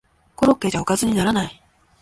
[0.35, 1.63] コロッケじゃおかずにならない